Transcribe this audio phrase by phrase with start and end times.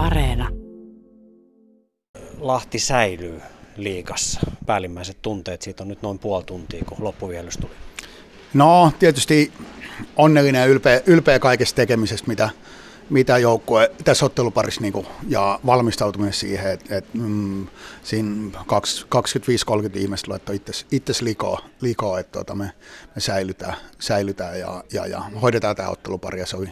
[0.00, 0.48] Areena.
[2.38, 3.40] Lahti säilyy
[3.76, 4.40] liikassa.
[4.66, 7.72] Päällimmäiset tunteet siitä on nyt noin puoli tuntia, kun loppuvielys tuli.
[8.54, 9.52] No tietysti
[10.16, 12.50] onnellinen ja ylpeä, ylpeä kaikesta tekemisestä, mitä,
[13.10, 17.66] mitä joukkue tässä otteluparissa niin kuin, ja valmistautuminen siihen, että et, mm,
[18.02, 20.60] siinä 25-30 ihmistä laittoi
[20.90, 22.72] itse likoa, likoa että tota, me,
[23.14, 26.68] me säilytään, säilytään ja, ja, ja, hoidetaan tämä ottelupari ja se, oli,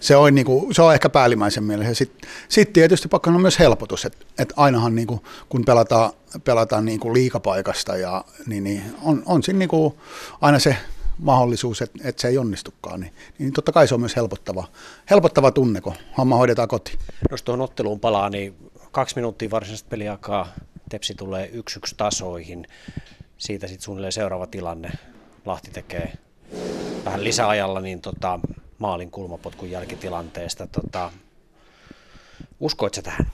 [0.00, 1.94] se, on, niin kuin, se on ehkä päällimmäisen mielessä.
[1.94, 6.12] Sitten sit tietysti pakko on myös helpotus, että et ainahan niin kuin, kun pelataan,
[6.44, 9.94] pelataan niin kuin liikapaikasta, ja, niin, niin on, on siinä niin kuin,
[10.40, 10.76] aina se
[11.18, 14.64] mahdollisuus, että, että se ei onnistukaan, niin, niin totta kai se on myös helpottava,
[15.10, 16.98] helpottava tunne, kun homma hoidetaan kotiin.
[17.30, 18.54] Jos tuohon otteluun palaa, niin
[18.92, 20.48] kaksi minuuttia varsinaista peliaikaa,
[20.90, 22.66] Tepsi tulee yksi yksi tasoihin,
[23.38, 24.90] siitä sitten suunnilleen seuraava tilanne,
[25.46, 26.12] Lahti tekee
[27.04, 28.40] vähän lisäajalla niin tota,
[28.78, 30.66] maalin kulmapotkun jälkitilanteesta.
[30.66, 31.12] Tota,
[32.60, 33.26] uskoit sä tähän?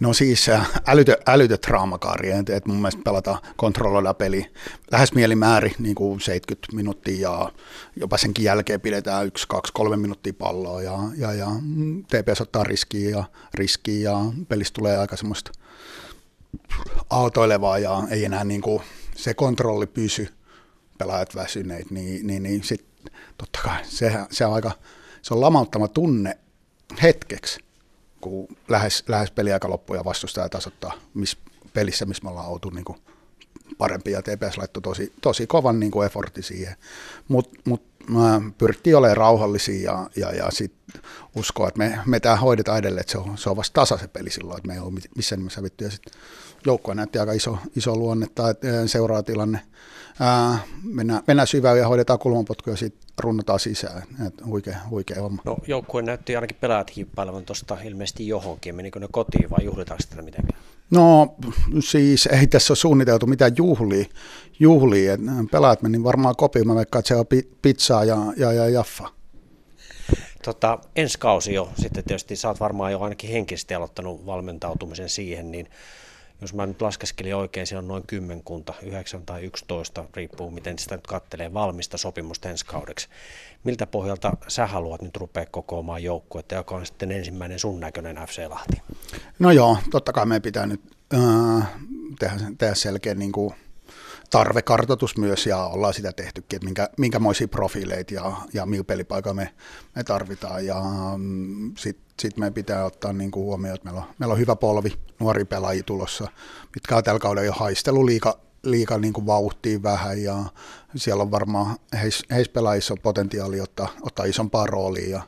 [0.00, 4.46] No siis äh, älytö, älytö draamakaari, että mun mielestä pelataan kontrolloida peli
[4.90, 7.52] lähes mielimääri niin kuin 70 minuuttia ja
[7.96, 11.46] jopa senkin jälkeen pidetään yksi, kaksi, kolme minuuttia palloa ja, ja, ja
[12.06, 15.50] TPS ottaa riskiä ja, riskiä ja pelistä tulee aika semmoista
[17.10, 18.82] autoilevaa ja ei enää niin kuin
[19.14, 20.28] se kontrolli pysy,
[20.98, 22.86] pelaajat väsyneet, niin, niin, niin sit,
[23.38, 24.70] totta kai se, se on aika,
[25.22, 26.38] se on lamauttama tunne
[27.02, 27.60] hetkeksi,
[28.20, 31.36] kun lähes, lähes peliaika loppuu ja vastustaja tasoittaa miss,
[31.72, 32.98] pelissä, missä me ollaan oltu niin kuin
[33.78, 36.76] parempi ja TPS laittoi tosi, tosi kovan niin kuin effortti siihen.
[37.28, 37.82] Mutta mut,
[38.58, 40.72] pyrittiin olemaan rauhallisia ja, ja, ja sit
[41.36, 44.08] uskoa, että me, me tämä hoidetaan edelleen, että se on, se on vasta tasa se
[44.08, 45.84] peli silloin, että me ei ole missään nimessä hävitty.
[45.84, 46.12] Ja sitten
[46.66, 49.60] joukkue näytti aika iso, iso luonnetta, että seuraa tilanne.
[50.20, 54.02] Ää, mennään, mennään syvään ja hoidetaan kulmanpotku ja sitten runnotaan sisään.
[54.26, 55.42] Et huikea, huikea homma.
[55.44, 58.74] No, joukkue näytti ainakin pelaat hiippailevan tuosta ilmeisesti johonkin.
[58.74, 60.60] Menikö ne kotiin vai juhlitaanko sitä mitenkään?
[60.90, 61.34] No
[61.80, 64.04] siis ei tässä ole suunniteltu mitään juhlia.
[64.58, 65.18] juhlia.
[65.50, 67.26] pelaat meni varmaan kopiin, mä veikkaan, että se on
[67.62, 69.08] pizzaa ja, ja, ja jaffa.
[70.44, 75.50] Tota, ensi kausi jo, sitten tietysti sä oot varmaan jo ainakin henkisesti aloittanut valmentautumisen siihen,
[75.50, 75.68] niin
[76.40, 80.96] jos mä nyt laskeskelin oikein, siellä on noin kymmenkunta, 9 tai 11, riippuu miten sitä
[80.96, 83.08] nyt kattelee, valmista sopimusta ensi kaudeksi.
[83.64, 88.46] Miltä pohjalta sä haluat nyt rupea kokoamaan joukkuetta, joka on sitten ensimmäinen sun näköinen FC
[88.48, 88.82] Lahti?
[89.38, 90.80] No joo, totta kai meidän pitää nyt
[91.14, 91.68] äh,
[92.18, 93.54] tehdä, tehdä selkeä niin kuin
[94.30, 99.54] tarvekartoitus myös ja ollaan sitä tehtykin, että minkä, minkämoisia profiileita ja, ja millä pelipaikalla me,
[99.96, 100.66] me tarvitaan.
[100.66, 100.82] Ja
[101.16, 104.56] mm, sitten sit meidän pitää ottaa niin kuin huomioon, että meillä on, meillä on hyvä
[104.56, 106.28] polvi nuori pelaajia tulossa,
[106.74, 110.44] mitkä on tällä kaudella jo haistelu liika, liika niin kuin vauhtiin vähän ja
[110.96, 115.08] siellä on varmaan heissä heis pelaajissa on potentiaali ottaa, ottaa isompaa roolia.
[115.08, 115.22] Ja,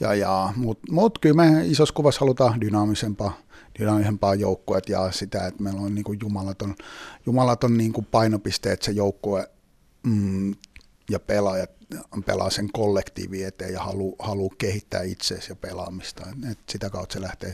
[0.00, 3.38] ja, ja, Mutta mut kyllä me isossa kuvassa halutaan dynaamisempaa
[3.78, 6.74] dynaamisempaa joukkueet ja sitä, että meillä on niin kuin jumalaton,
[7.26, 9.50] jumalaton niin kuin painopiste, että se joukkue
[10.02, 10.54] mm,
[11.10, 11.70] ja pelaajat
[12.26, 16.26] pelaa sen kollektiivi eteen ja haluaa halu kehittää itseäsi ja pelaamista.
[16.50, 17.52] Et sitä kautta se lähtee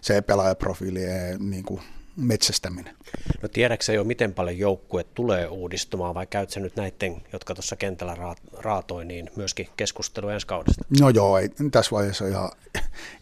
[0.00, 1.00] se pelaajaprofiili
[1.38, 1.80] niin kuin
[2.18, 2.96] metsästäminen.
[3.42, 8.16] No tiedätkö jo, miten paljon joukkue tulee uudistumaan vai käyt nyt näiden, jotka tuossa kentällä
[8.58, 10.84] raatoi, niin myöskin keskustelu ensi kaudesta?
[11.00, 12.50] No joo, ei, tässä vaiheessa on ihan,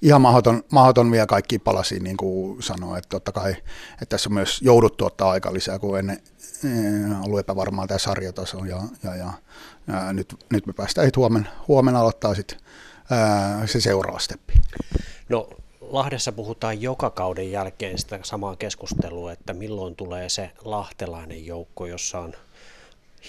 [0.03, 3.51] ihan mahdoton, mahdoton vielä kaikki palasi, niin kuin sanoin, että totta kai,
[3.93, 6.23] että tässä on myös jouduttu ottaa aika lisää, kun ennen
[6.65, 9.33] eh, ollut epävarmaa tämä sarjataso ja, ja, ja,
[9.87, 12.59] ja nyt, nyt me päästään huomenna, huomenna aloittaa sitten
[13.67, 14.55] se seuraava steppi.
[15.29, 15.49] No
[15.91, 22.21] Lahdessa puhutaan joka kauden jälkeen sitä samaa keskustelua, että milloin tulee se lahtelainen joukko, jossa
[22.21, 22.33] on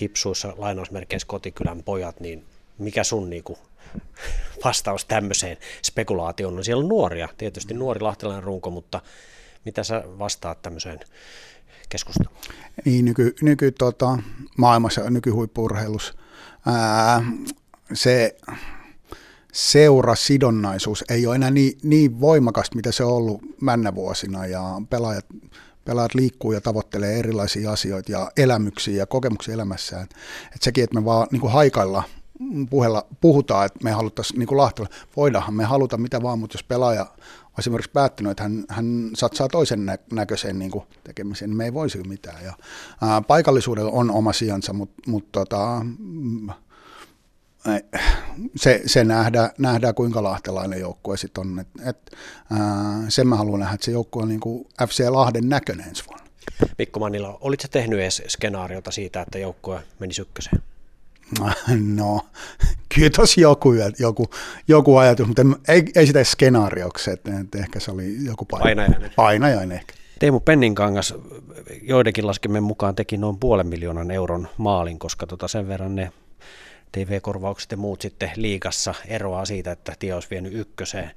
[0.02, 2.46] hipsuissa lainausmerkeissä kotikylän pojat, niin
[2.78, 3.58] mikä sun niinku
[4.64, 6.64] vastaus tämmöiseen spekulaatioon on?
[6.64, 9.02] Siellä on nuoria, tietysti nuori lahtelainen runko, mutta
[9.66, 11.00] mitä sä vastaat tämmöiseen
[11.90, 12.38] keskusteluun?
[12.86, 14.18] Niin, nyky, nyky tota,
[14.58, 16.14] maailmassa, nykyhuippurheilussa,
[16.66, 17.24] ää,
[17.94, 18.36] se
[19.54, 25.26] seurasidonnaisuus ei ole enää niin, niin voimakasta, mitä se on ollut männä vuosina ja pelaajat,
[25.86, 30.08] pelaajat liikkuu ja tavoittelee erilaisia asioita ja elämyksiä ja kokemuksia elämässään.
[30.56, 32.04] Et sekin, että me vaan niin kuin haikailla
[32.70, 36.64] puhella puhutaan, että me haluttaisiin niin kuin Lahtella, voidaanhan me haluta mitä vaan, mutta jos
[36.64, 41.58] pelaaja on esimerkiksi päättänyt, että hän, hän satsaa toisen nä- näköiseen niin kuin tekemiseen, niin
[41.58, 42.46] me ei voisi mitään.
[42.46, 42.54] Ja,
[43.02, 45.86] ää, paikallisuudella on oma sijansa, mutta, mutta tota,
[48.56, 51.60] se, se nähdään, nähdään, kuinka lahtelainen joukkue sitten on.
[51.60, 52.12] Et, et,
[52.52, 56.04] ää, sen mä haluan nähdä, että se joukkue on niin kuin FC Lahden näköinen ensi
[56.08, 56.28] vuonna.
[56.78, 60.62] Mikko Mannila, olitko tehnyt edes skenaariota siitä, että joukkue meni ykköseen?
[61.96, 62.22] No,
[62.96, 64.30] kyllä tosi joku, joku,
[64.68, 69.12] joku ajatus, mutta ei, ei sitä skenaarioksi, että, että ehkä se oli joku painajainen.
[69.16, 69.94] painajainen ehkä.
[70.20, 71.14] Teemu Penninkangas
[71.82, 76.12] joidenkin laskemien mukaan teki noin puolen miljoonan euron maalin, koska tota sen verran ne
[77.06, 81.12] TV-korvaukset ja muut sitten liikassa eroaa siitä, että tie olisi vienyt ykköseen.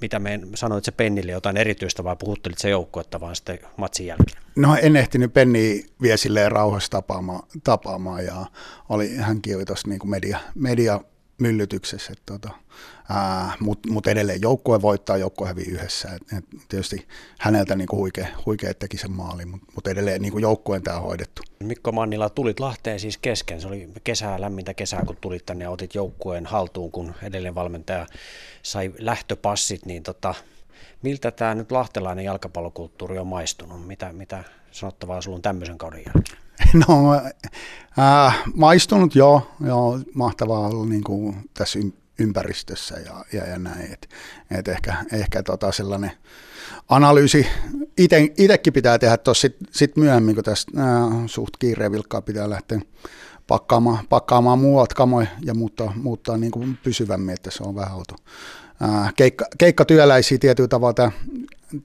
[0.00, 4.42] Mitä me sanoit se Pennille jotain erityistä vai puhuttelit se joukkuetta vaan sitten matsin jälkeen?
[4.56, 8.46] No en ehtinyt Penni vie silleen rauhassa tapaamaan, tapaamaan ja
[8.88, 11.00] oli, hänkin oli tuossa niin media, media
[11.38, 12.50] myllytyksessä, tota,
[13.60, 16.08] mutta mut edelleen joukkue voittaa, joukkue hävii yhdessä.
[16.08, 17.06] Et, et tietysti
[17.38, 21.42] häneltä niinku huikea, huikea teki sen maali, mutta mut edelleen niinku joukkueen tämä hoidettu.
[21.60, 23.60] Mikko Mannila, tulit Lahteen siis kesken.
[23.60, 28.06] Se oli kesää, lämmintä kesää, kun tulit tänne ja otit joukkueen haltuun, kun edelleen valmentaja
[28.62, 29.86] sai lähtöpassit.
[29.86, 30.34] Niin tota,
[31.02, 33.86] miltä tämä nyt lahtelainen jalkapallokulttuuri on maistunut?
[33.86, 36.44] Mitä, mitä sanottavaa sulla on tämmöisen kauden jälkeen?
[36.88, 37.20] No,
[37.98, 41.78] äh, maistunut joo, joo mahtavaa olla niin kuin tässä
[42.18, 43.92] ympäristössä ja, ja, ja näin.
[43.92, 44.08] Et,
[44.50, 46.10] et ehkä, ehkä tota sellainen
[46.88, 47.46] analyysi.
[48.38, 52.80] Itsekin pitää tehdä tuossa sitten sit myöhemmin, kun tästä äh, suht kiireen vilkkaa pitää lähteä
[53.46, 58.14] pakkaamaan, pakkaamaan muuat kamoja ja muuttaa, muuttaa niin kuin pysyvämmin, että se on vähän oltu
[58.82, 61.12] äh, keikka, keikkatyöläisiä tietyllä tavalla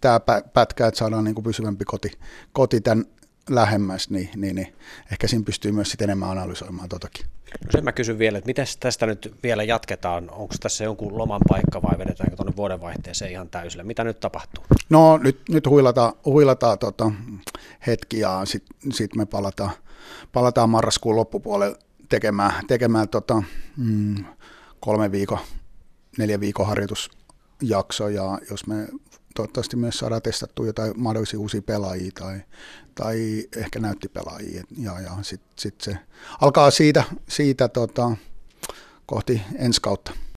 [0.01, 0.19] tämä
[0.53, 2.11] pätkä, että saadaan niin kuin pysyvämpi koti,
[2.53, 3.05] koti tämän
[3.49, 4.75] lähemmäs, niin, niin, niin
[5.11, 7.25] ehkä siinä pystyy myös sit enemmän analysoimaan totakin.
[7.65, 10.29] No sen mä kysyn vielä, että miten tästä nyt vielä jatketaan?
[10.29, 13.83] Onko tässä jonkun loman paikka vai vedetäänkö tuonne vuodenvaihteeseen ihan täysillä?
[13.83, 14.63] Mitä nyt tapahtuu?
[14.89, 17.11] No nyt, nyt huilataan, huilataan tota,
[17.87, 19.71] hetki ja sitten sit me palataan,
[20.33, 21.77] palataan marraskuun loppupuolelle
[22.09, 23.43] tekemään, tekemään tota,
[23.77, 24.25] mm,
[24.79, 25.39] kolme viikon,
[26.17, 28.87] neljä viikon harjoitusjakso ja jos me
[29.39, 32.41] toivottavasti myös saadaan testattua jotain mahdollisia uusia pelaajia tai,
[32.95, 34.63] tai ehkä näyttipelaajia.
[34.77, 35.97] Ja, ja sitten sit se
[36.41, 38.11] alkaa siitä, siitä tota,
[39.05, 40.11] kohti ensi kautta.